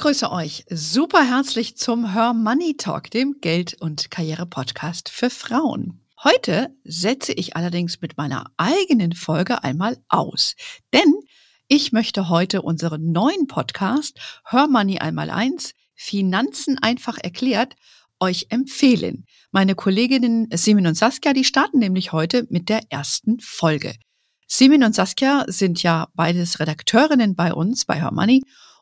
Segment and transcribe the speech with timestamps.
[0.00, 6.00] begrüße euch super herzlich zum Her Money Talk, dem Geld- und Karriere-Podcast für Frauen.
[6.24, 10.54] Heute setze ich allerdings mit meiner eigenen Folge einmal aus,
[10.94, 11.12] denn
[11.68, 14.18] ich möchte heute unseren neuen Podcast
[14.48, 17.76] Her Money einmal eins Finanzen einfach erklärt
[18.20, 19.26] euch empfehlen.
[19.50, 23.92] Meine Kolleginnen Simin und Saskia, die starten nämlich heute mit der ersten Folge.
[24.46, 28.40] Simin und Saskia sind ja beides Redakteurinnen bei uns bei Her Money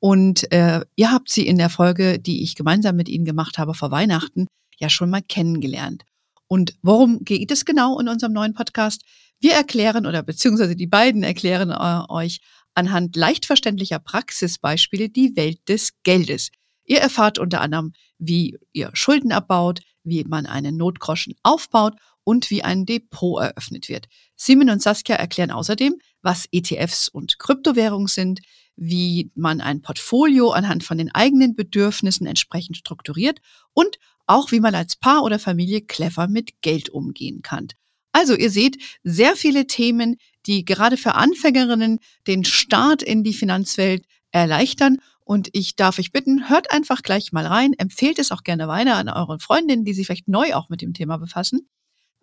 [0.00, 3.74] und äh, ihr habt sie in der Folge, die ich gemeinsam mit ihnen gemacht habe
[3.74, 4.46] vor Weihnachten,
[4.78, 6.04] ja schon mal kennengelernt.
[6.48, 9.02] Und worum geht es genau in unserem neuen Podcast?
[9.38, 12.40] Wir erklären oder beziehungsweise die beiden erklären äh, euch
[12.74, 16.50] anhand leicht verständlicher Praxisbeispiele die Welt des Geldes.
[16.84, 22.64] Ihr erfahrt unter anderem, wie ihr Schulden abbaut, wie man einen Notgroschen aufbaut und wie
[22.64, 24.06] ein Depot eröffnet wird.
[24.34, 28.40] Simon und Saskia erklären außerdem, was ETFs und Kryptowährungen sind,
[28.80, 33.40] wie man ein Portfolio anhand von den eigenen Bedürfnissen entsprechend strukturiert
[33.74, 37.68] und auch wie man als Paar oder Familie clever mit Geld umgehen kann.
[38.12, 44.04] Also ihr seht sehr viele Themen, die gerade für Anfängerinnen den Start in die Finanzwelt
[44.32, 44.96] erleichtern.
[45.24, 48.96] Und ich darf euch bitten, hört einfach gleich mal rein, empfehlt es auch gerne weiter
[48.96, 51.68] an euren Freundinnen, die sich vielleicht neu auch mit dem Thema befassen.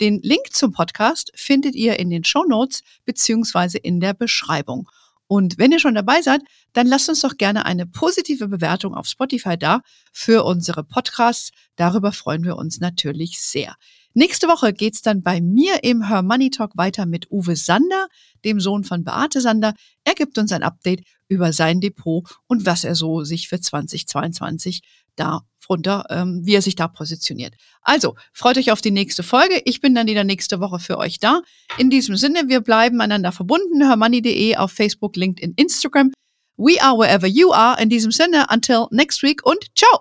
[0.00, 4.88] Den Link zum Podcast findet ihr in den Show Notes beziehungsweise in der Beschreibung.
[5.28, 9.06] Und wenn ihr schon dabei seid, dann lasst uns doch gerne eine positive Bewertung auf
[9.06, 9.80] Spotify da
[10.12, 11.50] für unsere Podcasts.
[11.74, 13.74] Darüber freuen wir uns natürlich sehr.
[14.14, 18.06] Nächste Woche geht's dann bei mir im Her Money Talk weiter mit Uwe Sander,
[18.44, 19.74] dem Sohn von Beate Sander.
[20.04, 24.82] Er gibt uns ein Update über sein Depot und was er so sich für 2022
[25.16, 27.54] da runter, ähm, wie er sich da positioniert.
[27.82, 29.60] Also, freut euch auf die nächste Folge.
[29.64, 31.42] Ich bin dann wieder nächste Woche für euch da.
[31.78, 33.86] In diesem Sinne, wir bleiben einander verbunden.
[33.86, 36.12] Hermoney.de auf Facebook, LinkedIn, Instagram.
[36.56, 37.80] We are wherever you are.
[37.82, 40.00] In diesem Sinne, until next week und ciao!